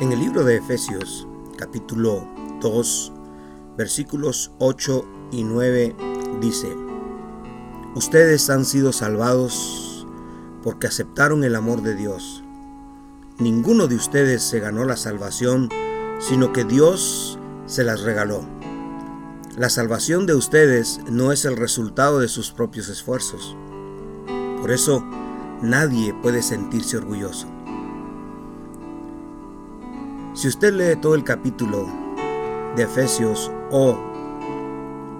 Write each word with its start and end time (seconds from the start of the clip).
En 0.00 0.12
el 0.12 0.20
libro 0.20 0.44
de 0.44 0.58
Efesios, 0.58 1.26
capítulo 1.56 2.24
2, 2.60 3.12
versículos 3.76 4.52
8 4.60 5.04
y 5.32 5.42
9, 5.42 5.96
dice, 6.40 6.68
Ustedes 7.96 8.48
han 8.48 8.64
sido 8.64 8.92
salvados 8.92 10.06
porque 10.62 10.86
aceptaron 10.86 11.42
el 11.42 11.56
amor 11.56 11.82
de 11.82 11.96
Dios. 11.96 12.44
Ninguno 13.40 13.88
de 13.88 13.96
ustedes 13.96 14.44
se 14.44 14.60
ganó 14.60 14.84
la 14.84 14.96
salvación, 14.96 15.68
sino 16.20 16.52
que 16.52 16.62
Dios 16.62 17.36
se 17.66 17.82
las 17.82 18.02
regaló. 18.02 18.44
La 19.56 19.68
salvación 19.68 20.26
de 20.26 20.34
ustedes 20.34 21.00
no 21.10 21.32
es 21.32 21.44
el 21.44 21.56
resultado 21.56 22.20
de 22.20 22.28
sus 22.28 22.52
propios 22.52 22.88
esfuerzos. 22.88 23.56
Por 24.60 24.70
eso, 24.70 25.04
nadie 25.60 26.14
puede 26.22 26.42
sentirse 26.42 26.98
orgulloso. 26.98 27.57
Si 30.38 30.46
usted 30.46 30.72
lee 30.72 30.94
todo 30.94 31.16
el 31.16 31.24
capítulo 31.24 31.88
de 32.76 32.84
Efesios 32.84 33.50
o 33.72 33.98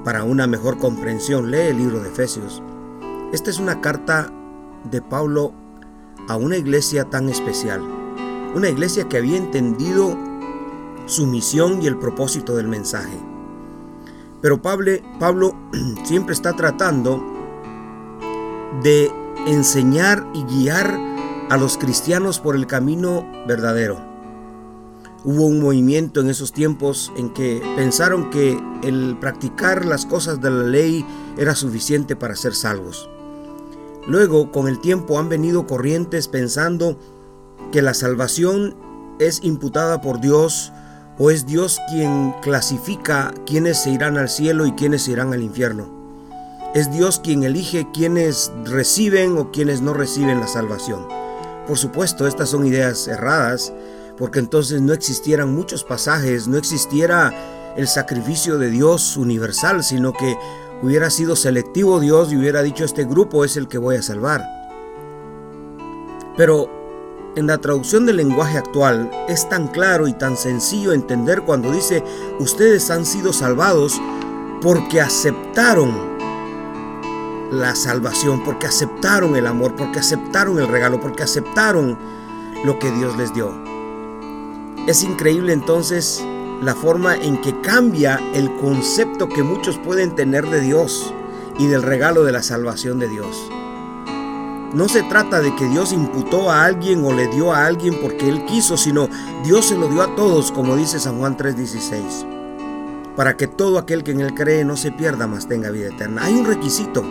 para 0.04 0.22
una 0.22 0.46
mejor 0.46 0.78
comprensión 0.78 1.50
lee 1.50 1.70
el 1.70 1.78
libro 1.78 1.98
de 1.98 2.08
Efesios, 2.08 2.62
esta 3.32 3.50
es 3.50 3.58
una 3.58 3.80
carta 3.80 4.32
de 4.88 5.02
Pablo 5.02 5.52
a 6.28 6.36
una 6.36 6.56
iglesia 6.56 7.10
tan 7.10 7.28
especial, 7.28 7.82
una 8.54 8.68
iglesia 8.68 9.08
que 9.08 9.16
había 9.16 9.36
entendido 9.36 10.16
su 11.06 11.26
misión 11.26 11.82
y 11.82 11.88
el 11.88 11.98
propósito 11.98 12.54
del 12.54 12.68
mensaje. 12.68 13.18
Pero 14.40 14.62
Pablo, 14.62 14.92
Pablo 15.18 15.52
siempre 16.04 16.32
está 16.32 16.52
tratando 16.52 17.20
de 18.84 19.10
enseñar 19.48 20.24
y 20.32 20.44
guiar 20.44 20.96
a 21.50 21.56
los 21.56 21.76
cristianos 21.76 22.38
por 22.38 22.54
el 22.54 22.68
camino 22.68 23.26
verdadero. 23.48 24.08
Hubo 25.24 25.46
un 25.46 25.60
movimiento 25.60 26.20
en 26.20 26.30
esos 26.30 26.52
tiempos 26.52 27.12
en 27.16 27.30
que 27.30 27.60
pensaron 27.74 28.30
que 28.30 28.58
el 28.84 29.16
practicar 29.20 29.84
las 29.84 30.06
cosas 30.06 30.40
de 30.40 30.50
la 30.50 30.62
ley 30.62 31.04
era 31.36 31.56
suficiente 31.56 32.14
para 32.14 32.36
ser 32.36 32.54
salvos. 32.54 33.10
Luego, 34.06 34.52
con 34.52 34.68
el 34.68 34.80
tiempo 34.80 35.18
han 35.18 35.28
venido 35.28 35.66
corrientes 35.66 36.28
pensando 36.28 36.98
que 37.72 37.82
la 37.82 37.94
salvación 37.94 38.76
es 39.18 39.40
imputada 39.42 40.00
por 40.00 40.20
Dios 40.20 40.72
o 41.18 41.30
es 41.30 41.46
Dios 41.46 41.80
quien 41.90 42.32
clasifica 42.40 43.34
quiénes 43.44 43.82
se 43.82 43.90
irán 43.90 44.16
al 44.18 44.28
cielo 44.28 44.66
y 44.66 44.72
quiénes 44.72 45.02
se 45.02 45.10
irán 45.10 45.32
al 45.32 45.42
infierno. 45.42 45.88
Es 46.74 46.92
Dios 46.92 47.18
quien 47.18 47.42
elige 47.42 47.88
quiénes 47.92 48.52
reciben 48.64 49.36
o 49.36 49.50
quienes 49.50 49.80
no 49.80 49.94
reciben 49.94 50.38
la 50.38 50.46
salvación. 50.46 51.08
Por 51.66 51.76
supuesto, 51.76 52.26
estas 52.28 52.50
son 52.50 52.66
ideas 52.66 53.08
erradas 53.08 53.72
porque 54.18 54.40
entonces 54.40 54.82
no 54.82 54.92
existieran 54.92 55.54
muchos 55.54 55.84
pasajes, 55.84 56.48
no 56.48 56.58
existiera 56.58 57.74
el 57.76 57.86
sacrificio 57.86 58.58
de 58.58 58.70
Dios 58.70 59.16
universal, 59.16 59.84
sino 59.84 60.12
que 60.12 60.36
hubiera 60.82 61.10
sido 61.10 61.36
selectivo 61.36 62.00
Dios 62.00 62.32
y 62.32 62.36
hubiera 62.36 62.62
dicho 62.62 62.84
este 62.84 63.04
grupo 63.04 63.44
es 63.44 63.56
el 63.56 63.68
que 63.68 63.78
voy 63.78 63.96
a 63.96 64.02
salvar. 64.02 64.44
Pero 66.36 66.68
en 67.36 67.46
la 67.46 67.58
traducción 67.58 68.06
del 68.06 68.16
lenguaje 68.16 68.58
actual 68.58 69.10
es 69.28 69.48
tan 69.48 69.68
claro 69.68 70.08
y 70.08 70.12
tan 70.12 70.36
sencillo 70.36 70.92
entender 70.92 71.42
cuando 71.42 71.70
dice 71.70 72.02
ustedes 72.40 72.90
han 72.90 73.06
sido 73.06 73.32
salvados 73.32 74.00
porque 74.60 75.00
aceptaron 75.00 76.18
la 77.52 77.74
salvación, 77.74 78.42
porque 78.44 78.66
aceptaron 78.66 79.36
el 79.36 79.46
amor, 79.46 79.74
porque 79.76 80.00
aceptaron 80.00 80.58
el 80.58 80.68
regalo, 80.68 81.00
porque 81.00 81.22
aceptaron 81.22 81.96
lo 82.64 82.78
que 82.78 82.90
Dios 82.90 83.16
les 83.16 83.32
dio. 83.32 83.67
Es 84.88 85.02
increíble 85.02 85.52
entonces 85.52 86.24
la 86.62 86.74
forma 86.74 87.14
en 87.14 87.42
que 87.42 87.60
cambia 87.60 88.18
el 88.32 88.50
concepto 88.56 89.28
que 89.28 89.42
muchos 89.42 89.76
pueden 89.76 90.14
tener 90.14 90.48
de 90.48 90.62
Dios 90.62 91.12
y 91.58 91.66
del 91.66 91.82
regalo 91.82 92.24
de 92.24 92.32
la 92.32 92.42
salvación 92.42 92.98
de 92.98 93.06
Dios. 93.06 93.36
No 94.72 94.88
se 94.88 95.02
trata 95.02 95.42
de 95.42 95.54
que 95.56 95.68
Dios 95.68 95.92
imputó 95.92 96.50
a 96.50 96.64
alguien 96.64 97.04
o 97.04 97.12
le 97.12 97.26
dio 97.28 97.52
a 97.52 97.66
alguien 97.66 97.98
porque 98.00 98.30
Él 98.30 98.46
quiso, 98.46 98.78
sino 98.78 99.10
Dios 99.44 99.66
se 99.66 99.76
lo 99.76 99.88
dio 99.88 100.00
a 100.00 100.16
todos, 100.16 100.50
como 100.52 100.74
dice 100.74 100.98
San 100.98 101.18
Juan 101.18 101.36
3:16, 101.36 102.24
para 103.14 103.36
que 103.36 103.46
todo 103.46 103.76
aquel 103.76 104.02
que 104.02 104.12
en 104.12 104.22
Él 104.22 104.32
cree 104.32 104.64
no 104.64 104.78
se 104.78 104.90
pierda, 104.90 105.26
mas 105.26 105.48
tenga 105.48 105.70
vida 105.70 105.88
eterna. 105.88 106.24
Hay 106.24 106.32
un 106.32 106.46
requisito. 106.46 107.04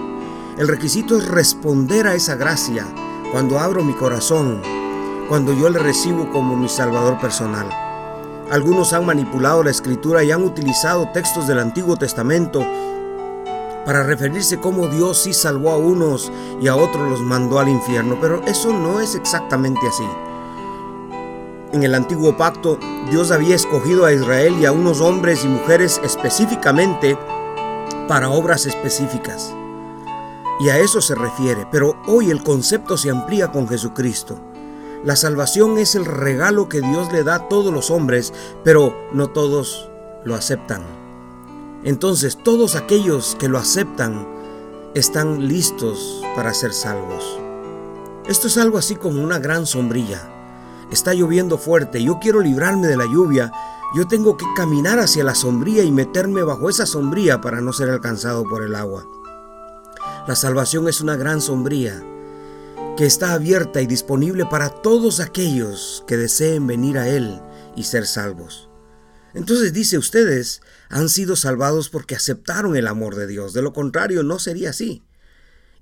El 0.57 0.67
requisito 0.67 1.15
es 1.15 1.27
responder 1.27 2.07
a 2.07 2.15
esa 2.15 2.37
gracia 2.37 2.87
cuando 3.31 3.59
abro 3.59 3.83
mi 3.83 3.93
corazón 3.93 4.63
cuando 5.27 5.53
yo 5.53 5.69
le 5.69 5.79
recibo 5.79 6.29
como 6.31 6.55
mi 6.55 6.69
Salvador 6.69 7.19
personal. 7.19 7.67
Algunos 8.49 8.93
han 8.93 9.05
manipulado 9.05 9.61
la 9.61 9.71
escritura 9.71 10.23
y 10.23 10.31
han 10.31 10.43
utilizado 10.43 11.09
textos 11.13 11.47
del 11.47 11.59
Antiguo 11.59 11.97
Testamento 11.97 12.65
para 13.85 14.03
referirse 14.03 14.59
cómo 14.59 14.87
Dios 14.87 15.17
sí 15.17 15.33
salvó 15.33 15.71
a 15.71 15.77
unos 15.77 16.31
y 16.61 16.67
a 16.67 16.75
otros 16.75 17.09
los 17.09 17.21
mandó 17.21 17.59
al 17.59 17.69
infierno, 17.69 18.17
pero 18.21 18.41
eso 18.45 18.71
no 18.71 19.01
es 19.01 19.15
exactamente 19.15 19.81
así. 19.87 20.07
En 21.73 21.83
el 21.83 21.93
antiguo 21.93 22.37
pacto, 22.37 22.79
Dios 23.09 23.31
había 23.31 23.55
escogido 23.55 24.05
a 24.05 24.13
Israel 24.13 24.55
y 24.59 24.65
a 24.65 24.71
unos 24.71 25.01
hombres 25.01 25.43
y 25.43 25.49
mujeres 25.49 25.99
específicamente 26.03 27.17
para 28.07 28.29
obras 28.29 28.65
específicas. 28.65 29.53
Y 30.61 30.69
a 30.69 30.77
eso 30.79 31.01
se 31.01 31.13
refiere, 31.13 31.67
pero 31.69 31.97
hoy 32.07 32.31
el 32.31 32.43
concepto 32.43 32.97
se 32.97 33.09
amplía 33.09 33.51
con 33.51 33.67
Jesucristo. 33.67 34.39
La 35.03 35.15
salvación 35.15 35.77
es 35.77 35.95
el 35.95 36.05
regalo 36.05 36.69
que 36.69 36.81
Dios 36.81 37.11
le 37.13 37.23
da 37.23 37.35
a 37.35 37.47
todos 37.47 37.71
los 37.71 37.91
hombres, 37.91 38.33
pero 38.63 38.95
no 39.13 39.27
todos 39.27 39.89
lo 40.25 40.33
aceptan. 40.33 40.83
Entonces 41.83 42.37
todos 42.43 42.75
aquellos 42.75 43.35
que 43.39 43.47
lo 43.47 43.59
aceptan 43.59 44.27
están 44.95 45.47
listos 45.47 46.23
para 46.35 46.53
ser 46.53 46.73
salvos. 46.73 47.39
Esto 48.27 48.47
es 48.47 48.57
algo 48.57 48.77
así 48.77 48.95
como 48.95 49.23
una 49.23 49.37
gran 49.39 49.65
sombrilla. 49.67 50.27
Está 50.91 51.13
lloviendo 51.13 51.57
fuerte, 51.57 52.01
yo 52.01 52.17
quiero 52.19 52.41
librarme 52.41 52.87
de 52.87 52.97
la 52.97 53.05
lluvia, 53.05 53.51
yo 53.95 54.07
tengo 54.07 54.35
que 54.35 54.45
caminar 54.55 54.99
hacia 54.99 55.23
la 55.23 55.35
sombría 55.35 55.83
y 55.83 55.91
meterme 55.91 56.41
bajo 56.41 56.69
esa 56.69 56.85
sombría 56.85 57.39
para 57.39 57.61
no 57.61 57.71
ser 57.71 57.89
alcanzado 57.89 58.43
por 58.43 58.63
el 58.63 58.75
agua. 58.75 59.05
La 60.27 60.35
salvación 60.35 60.87
es 60.89 61.01
una 61.01 61.15
gran 61.15 61.39
sombría 61.39 62.03
que 62.97 63.05
está 63.05 63.33
abierta 63.33 63.79
y 63.79 63.85
disponible 63.85 64.47
para 64.47 64.69
todos 64.69 65.19
aquellos 65.19 66.03
que 66.07 66.17
deseen 66.17 66.65
venir 66.65 66.97
a 66.97 67.07
Él 67.07 67.39
y 67.75 67.83
ser 67.83 68.07
salvos. 68.07 68.69
Entonces 69.35 69.71
dice, 69.71 69.99
ustedes 69.99 70.61
han 70.89 71.07
sido 71.07 71.35
salvados 71.35 71.89
porque 71.89 72.15
aceptaron 72.15 72.75
el 72.75 72.87
amor 72.87 73.15
de 73.15 73.27
Dios, 73.27 73.53
de 73.53 73.61
lo 73.61 73.71
contrario 73.71 74.23
no 74.23 74.39
sería 74.39 74.71
así. 74.71 75.03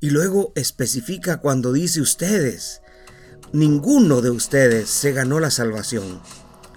Y 0.01 0.09
luego 0.09 0.51
especifica 0.55 1.37
cuando 1.37 1.71
dice 1.71 2.01
ustedes, 2.01 2.81
ninguno 3.53 4.21
de 4.21 4.31
ustedes 4.31 4.89
se 4.89 5.13
ganó 5.13 5.39
la 5.39 5.51
salvación, 5.51 6.21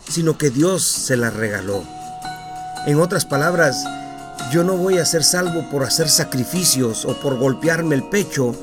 sino 0.09 0.38
que 0.38 0.50
Dios 0.50 0.84
se 0.84 1.16
la 1.16 1.31
regaló. 1.31 1.84
En 2.87 3.00
otras 3.00 3.27
palabras, 3.27 3.84
yo 4.53 4.62
no 4.62 4.77
voy 4.77 4.98
a 4.98 5.04
ser 5.04 5.25
salvo 5.25 5.69
por 5.69 5.82
hacer 5.82 6.09
sacrificios 6.09 7.04
o 7.06 7.21
por 7.21 7.37
golpearme 7.38 7.97
el 7.97 8.09
pecho 8.09 8.54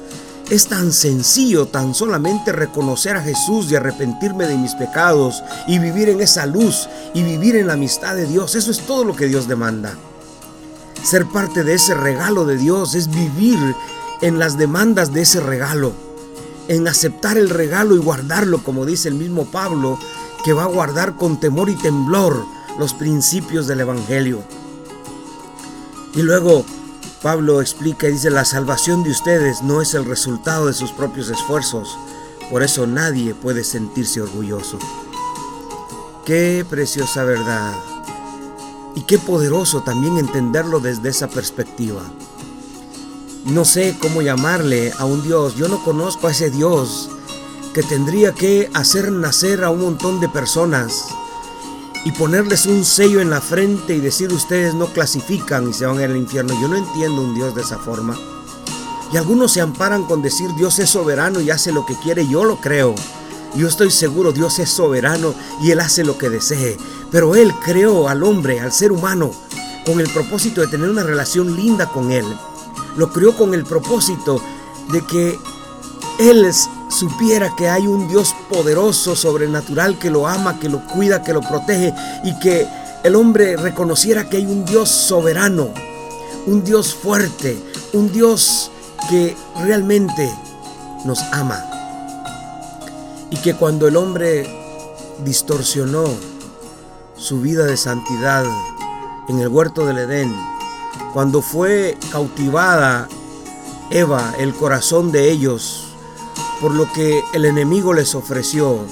es 0.49 0.67
tan 0.67 0.93
sencillo 0.93 1.67
tan 1.67 1.95
solamente 1.95 2.51
reconocer 2.51 3.17
a 3.17 3.21
Jesús 3.21 3.71
y 3.71 3.75
arrepentirme 3.75 4.45
de 4.45 4.57
mis 4.57 4.75
pecados 4.75 5.43
y 5.67 5.79
vivir 5.79 6.09
en 6.09 6.21
esa 6.21 6.45
luz 6.45 6.87
y 7.13 7.23
vivir 7.23 7.55
en 7.55 7.67
la 7.67 7.73
amistad 7.73 8.15
de 8.15 8.27
Dios. 8.27 8.55
Eso 8.55 8.71
es 8.71 8.81
todo 8.81 9.03
lo 9.03 9.15
que 9.15 9.27
Dios 9.27 9.47
demanda. 9.47 9.95
Ser 11.03 11.25
parte 11.25 11.63
de 11.63 11.73
ese 11.73 11.95
regalo 11.95 12.45
de 12.45 12.57
Dios 12.57 12.95
es 12.95 13.09
vivir 13.09 13.59
en 14.21 14.39
las 14.39 14.57
demandas 14.57 15.13
de 15.13 15.21
ese 15.21 15.39
regalo, 15.39 15.93
en 16.67 16.87
aceptar 16.87 17.37
el 17.37 17.49
regalo 17.49 17.95
y 17.95 17.99
guardarlo, 17.99 18.63
como 18.63 18.85
dice 18.85 19.09
el 19.09 19.15
mismo 19.15 19.45
Pablo, 19.45 19.99
que 20.43 20.53
va 20.53 20.63
a 20.63 20.67
guardar 20.67 21.15
con 21.15 21.39
temor 21.39 21.69
y 21.69 21.75
temblor 21.75 22.45
los 22.77 22.93
principios 22.93 23.67
del 23.67 23.81
Evangelio. 23.81 24.43
Y 26.13 26.21
luego 26.21 26.65
Pablo 27.25 27.59
explica 27.59 28.07
y 28.07 28.11
dice, 28.11 28.29
la 28.29 28.45
salvación 28.45 29.01
de 29.01 29.09
ustedes 29.09 29.63
no 29.63 29.81
es 29.81 29.95
el 29.95 30.05
resultado 30.05 30.67
de 30.67 30.73
sus 30.73 30.91
propios 30.91 31.27
esfuerzos, 31.29 31.97
por 32.51 32.61
eso 32.61 32.85
nadie 32.85 33.33
puede 33.33 33.63
sentirse 33.63 34.21
orgulloso. 34.21 34.77
Qué 36.23 36.63
preciosa 36.69 37.23
verdad. 37.23 37.73
Y 38.93 39.01
qué 39.01 39.17
poderoso 39.17 39.81
también 39.81 40.19
entenderlo 40.19 40.79
desde 40.79 41.09
esa 41.09 41.27
perspectiva. 41.27 42.03
No 43.45 43.65
sé 43.65 43.97
cómo 43.99 44.21
llamarle 44.21 44.93
a 44.95 45.05
un 45.05 45.23
Dios. 45.23 45.55
Yo 45.55 45.67
no 45.67 45.83
conozco 45.83 46.27
a 46.27 46.31
ese 46.31 46.51
Dios 46.51 47.09
que 47.73 47.81
tendría 47.81 48.33
que 48.33 48.69
hacer 48.75 49.11
nacer 49.11 49.63
a 49.63 49.71
un 49.71 49.81
montón 49.81 50.19
de 50.19 50.29
personas 50.29 51.05
y 52.05 52.11
ponerles 52.11 52.67
un 52.67 52.85
sello 52.85 53.19
en 53.19 53.31
la 53.31 53.41
frente 53.41 53.95
y 53.95 53.99
decir 53.99 54.31
ustedes 54.31 54.75
no 54.75 54.85
clasifican 54.85 55.67
y 55.67 55.73
se 55.73 55.87
van 55.87 55.99
al 55.99 56.15
infierno. 56.15 56.53
Yo 56.61 56.67
no 56.67 56.77
entiendo 56.77 57.19
un 57.19 57.33
Dios 57.33 57.55
de 57.55 57.63
esa 57.63 57.79
forma. 57.79 58.15
Y 59.11 59.17
algunos 59.17 59.51
se 59.51 59.61
amparan 59.61 60.03
con 60.03 60.21
decir 60.21 60.53
Dios 60.55 60.77
es 60.77 60.91
soberano 60.91 61.41
y 61.41 61.49
hace 61.49 61.71
lo 61.71 61.83
que 61.83 61.95
quiere. 61.95 62.27
Yo 62.27 62.45
lo 62.45 62.57
creo. 62.57 62.93
Yo 63.55 63.67
estoy 63.67 63.89
seguro 63.89 64.31
Dios 64.31 64.59
es 64.59 64.69
soberano 64.69 65.33
y 65.61 65.71
Él 65.71 65.79
hace 65.79 66.03
lo 66.03 66.15
que 66.17 66.29
desee. 66.29 66.77
Pero 67.11 67.35
Él 67.35 67.51
creó 67.63 68.07
al 68.07 68.23
hombre, 68.23 68.59
al 68.59 68.71
ser 68.71 68.91
humano, 68.91 69.31
con 69.83 69.99
el 69.99 70.07
propósito 70.09 70.61
de 70.61 70.67
tener 70.67 70.87
una 70.87 71.03
relación 71.03 71.55
linda 71.55 71.89
con 71.89 72.11
Él. 72.11 72.25
Lo 72.97 73.11
creó 73.11 73.35
con 73.35 73.55
el 73.55 73.65
propósito 73.65 74.39
de 74.91 75.01
que 75.01 75.39
Él 76.19 76.45
supiera 76.95 77.55
que 77.55 77.69
hay 77.69 77.87
un 77.87 78.07
Dios 78.07 78.33
poderoso, 78.49 79.15
sobrenatural, 79.15 79.99
que 79.99 80.09
lo 80.09 80.27
ama, 80.27 80.59
que 80.59 80.69
lo 80.69 80.85
cuida, 80.87 81.23
que 81.23 81.33
lo 81.33 81.41
protege 81.41 81.93
y 82.23 82.37
que 82.39 82.67
el 83.03 83.15
hombre 83.15 83.57
reconociera 83.57 84.29
que 84.29 84.37
hay 84.37 84.45
un 84.45 84.65
Dios 84.65 84.89
soberano, 84.89 85.69
un 86.47 86.63
Dios 86.63 86.95
fuerte, 86.95 87.57
un 87.93 88.11
Dios 88.11 88.71
que 89.09 89.35
realmente 89.61 90.31
nos 91.03 91.19
ama. 91.33 91.63
Y 93.29 93.37
que 93.37 93.55
cuando 93.55 93.87
el 93.87 93.97
hombre 93.97 94.47
distorsionó 95.23 96.05
su 97.17 97.41
vida 97.41 97.65
de 97.65 97.77
santidad 97.77 98.45
en 99.27 99.39
el 99.39 99.49
huerto 99.49 99.85
del 99.85 99.97
Edén, 99.97 100.35
cuando 101.13 101.41
fue 101.41 101.97
cautivada 102.11 103.07
Eva, 103.89 104.33
el 104.39 104.53
corazón 104.53 105.11
de 105.11 105.29
ellos, 105.31 105.94
por 106.61 106.73
lo 106.73 106.91
que 106.91 107.23
el 107.33 107.45
enemigo 107.45 107.93
les 107.93 108.15
ofreció, 108.15 108.85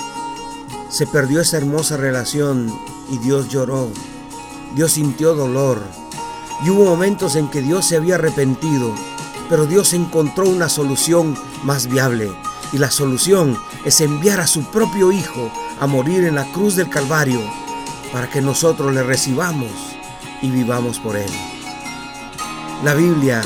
se 0.89 1.07
perdió 1.07 1.41
esa 1.41 1.57
hermosa 1.57 1.97
relación 1.97 2.71
y 3.09 3.17
Dios 3.17 3.49
lloró. 3.49 3.89
Dios 4.75 4.93
sintió 4.93 5.33
dolor. 5.33 5.81
Y 6.63 6.69
hubo 6.69 6.85
momentos 6.85 7.35
en 7.35 7.49
que 7.49 7.61
Dios 7.61 7.85
se 7.85 7.97
había 7.97 8.15
arrepentido, 8.15 8.93
pero 9.49 9.65
Dios 9.65 9.93
encontró 9.93 10.47
una 10.47 10.69
solución 10.69 11.35
más 11.63 11.87
viable. 11.87 12.31
Y 12.71 12.77
la 12.77 12.91
solución 12.91 13.57
es 13.85 14.01
enviar 14.01 14.39
a 14.39 14.47
su 14.47 14.63
propio 14.65 15.11
Hijo 15.11 15.51
a 15.79 15.87
morir 15.87 16.25
en 16.25 16.35
la 16.35 16.45
cruz 16.51 16.75
del 16.75 16.89
Calvario 16.89 17.39
para 18.11 18.29
que 18.29 18.41
nosotros 18.41 18.93
le 18.93 19.03
recibamos 19.03 19.71
y 20.41 20.49
vivamos 20.49 20.99
por 20.99 21.15
Él. 21.15 21.31
La 22.83 22.93
Biblia, 22.93 23.41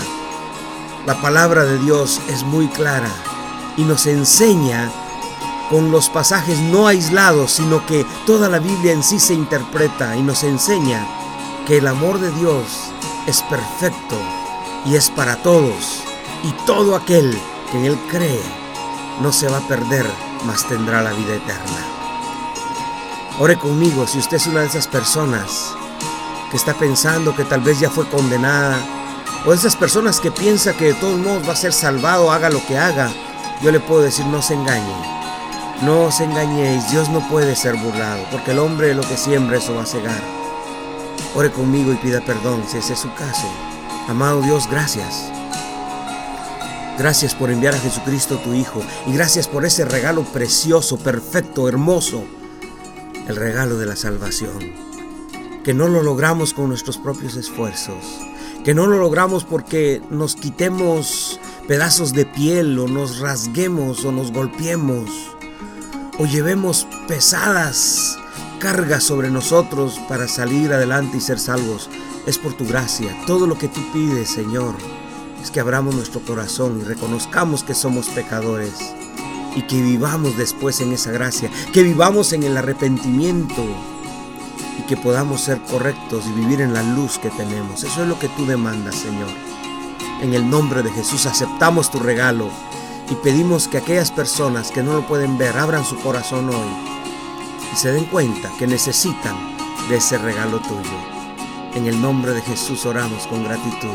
la 1.05 1.19
palabra 1.21 1.65
de 1.65 1.77
Dios 1.79 2.19
es 2.29 2.43
muy 2.43 2.67
clara 2.67 3.09
y 3.77 3.83
nos 3.83 4.07
enseña 4.07 4.91
con 5.69 5.91
los 5.91 6.09
pasajes 6.09 6.59
no 6.59 6.87
aislados, 6.87 7.53
sino 7.53 7.85
que 7.85 8.05
toda 8.25 8.49
la 8.49 8.59
Biblia 8.59 8.91
en 8.91 9.03
sí 9.03 9.19
se 9.19 9.33
interpreta 9.33 10.15
y 10.15 10.23
nos 10.23 10.43
enseña 10.43 11.05
que 11.65 11.77
el 11.77 11.87
amor 11.87 12.19
de 12.19 12.31
Dios 12.31 12.65
es 13.27 13.41
perfecto 13.43 14.17
y 14.85 14.95
es 14.95 15.09
para 15.09 15.35
todos, 15.37 16.01
y 16.43 16.51
todo 16.65 16.95
aquel 16.95 17.37
que 17.71 17.77
en 17.77 17.85
Él 17.85 17.99
cree 18.09 18.41
no 19.21 19.33
se 19.33 19.49
va 19.49 19.57
a 19.57 19.67
perder, 19.67 20.05
mas 20.45 20.65
tendrá 20.67 21.01
la 21.01 21.11
vida 21.11 21.35
eterna. 21.35 21.85
Ore 23.39 23.57
conmigo 23.57 24.07
si 24.07 24.19
usted 24.19 24.37
es 24.37 24.47
una 24.47 24.61
de 24.61 24.67
esas 24.67 24.87
personas 24.87 25.75
que 26.49 26.57
está 26.57 26.73
pensando 26.73 27.35
que 27.35 27.43
tal 27.43 27.61
vez 27.61 27.79
ya 27.79 27.89
fue 27.89 28.07
condenada, 28.07 28.79
o 29.45 29.53
esas 29.53 29.75
personas 29.75 30.19
que 30.21 30.31
piensa 30.31 30.73
que 30.73 30.85
de 30.85 30.93
todos 30.93 31.19
modos 31.19 31.47
va 31.47 31.53
a 31.53 31.57
ser 31.57 31.73
salvado, 31.73 32.31
haga 32.31 32.49
lo 32.49 32.65
que 32.65 32.77
haga, 32.77 33.11
yo 33.61 33.71
le 33.71 33.79
puedo 33.79 34.01
decir 34.01 34.25
no 34.25 34.41
se 34.41 34.53
engañe. 34.53 34.95
No 35.83 36.05
os 36.05 36.21
engañéis, 36.21 36.89
Dios 36.89 37.09
no 37.09 37.27
puede 37.29 37.55
ser 37.55 37.75
burlado, 37.75 38.23
porque 38.31 38.51
el 38.51 38.59
hombre 38.59 38.95
lo 38.95 39.03
que 39.03 39.17
siembra 39.17 39.57
eso 39.57 39.75
va 39.75 39.83
a 39.83 39.85
cegar. 39.85 40.21
Ore 41.35 41.51
conmigo 41.51 41.91
y 41.91 41.95
pida 41.97 42.21
perdón 42.21 42.63
si 42.67 42.77
ese 42.77 42.93
es 42.93 42.99
su 42.99 43.13
caso. 43.13 43.47
Amado 44.07 44.41
Dios, 44.41 44.67
gracias. 44.69 45.31
Gracias 46.97 47.35
por 47.35 47.51
enviar 47.51 47.75
a 47.75 47.79
Jesucristo 47.79 48.37
tu 48.37 48.53
Hijo 48.53 48.81
y 49.05 49.13
gracias 49.13 49.47
por 49.47 49.65
ese 49.65 49.85
regalo 49.85 50.23
precioso, 50.23 50.97
perfecto, 50.97 51.69
hermoso, 51.69 52.23
el 53.27 53.35
regalo 53.35 53.77
de 53.77 53.85
la 53.85 53.95
salvación. 53.95 54.73
Que 55.63 55.75
no 55.75 55.87
lo 55.87 56.01
logramos 56.01 56.53
con 56.55 56.69
nuestros 56.69 56.97
propios 56.97 57.35
esfuerzos, 57.35 58.03
que 58.63 58.73
no 58.73 58.87
lo 58.87 58.97
logramos 58.97 59.43
porque 59.43 60.01
nos 60.09 60.35
quitemos 60.35 61.39
pedazos 61.67 62.13
de 62.13 62.25
piel 62.25 62.79
o 62.79 62.87
nos 62.87 63.19
rasguemos 63.19 64.05
o 64.05 64.11
nos 64.11 64.31
golpeemos 64.31 65.09
o 66.17 66.25
llevemos 66.25 66.87
pesadas 67.07 68.17
cargas 68.59 69.03
sobre 69.03 69.29
nosotros 69.29 69.99
para 70.07 70.27
salir 70.27 70.73
adelante 70.73 71.17
y 71.17 71.21
ser 71.21 71.39
salvos. 71.39 71.89
Es 72.25 72.37
por 72.37 72.53
tu 72.53 72.65
gracia. 72.65 73.15
Todo 73.25 73.47
lo 73.47 73.57
que 73.57 73.67
tú 73.67 73.81
pides, 73.93 74.29
Señor, 74.29 74.75
es 75.41 75.51
que 75.51 75.59
abramos 75.59 75.95
nuestro 75.95 76.21
corazón 76.21 76.79
y 76.81 76.83
reconozcamos 76.83 77.63
que 77.63 77.73
somos 77.73 78.07
pecadores 78.07 78.73
y 79.55 79.61
que 79.63 79.81
vivamos 79.81 80.37
después 80.37 80.81
en 80.81 80.91
esa 80.93 81.11
gracia, 81.11 81.49
que 81.73 81.83
vivamos 81.83 82.33
en 82.33 82.43
el 82.43 82.57
arrepentimiento 82.57 83.63
y 84.79 84.81
que 84.83 84.97
podamos 84.97 85.41
ser 85.41 85.61
correctos 85.61 86.25
y 86.27 86.39
vivir 86.39 86.61
en 86.61 86.73
la 86.73 86.83
luz 86.83 87.17
que 87.17 87.29
tenemos. 87.29 87.83
Eso 87.83 88.03
es 88.03 88.07
lo 88.07 88.19
que 88.19 88.27
tú 88.29 88.45
demandas, 88.45 88.95
Señor. 88.95 89.56
En 90.21 90.33
el 90.33 90.49
nombre 90.49 90.81
de 90.81 90.91
Jesús 90.91 91.27
aceptamos 91.27 91.91
tu 91.91 91.99
regalo 91.99 92.49
y 93.09 93.15
pedimos 93.15 93.67
que 93.67 93.77
aquellas 93.77 94.11
personas 94.11 94.71
que 94.71 94.81
no 94.81 94.93
lo 94.93 95.07
pueden 95.07 95.37
ver 95.37 95.57
abran 95.57 95.85
su 95.85 95.95
corazón 95.97 96.49
hoy 96.49 96.67
y 97.71 97.75
se 97.75 97.91
den 97.91 98.05
cuenta 98.05 98.51
que 98.57 98.65
necesitan 98.65 99.35
de 99.89 99.97
ese 99.97 100.17
regalo 100.17 100.59
tuyo. 100.59 100.97
En 101.75 101.85
el 101.85 102.01
nombre 102.01 102.33
de 102.33 102.41
Jesús 102.41 102.85
oramos 102.87 103.27
con 103.27 103.43
gratitud. 103.43 103.87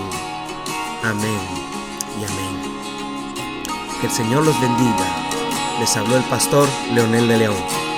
Amén 1.02 1.40
y 2.20 2.24
amén. 2.24 2.72
Que 4.00 4.06
el 4.06 4.12
Señor 4.12 4.44
los 4.44 4.60
bendiga. 4.60 5.28
Les 5.80 5.96
habló 5.96 6.16
el 6.16 6.24
pastor 6.24 6.69
Leonel 6.94 7.26
de 7.26 7.38
León. 7.38 7.92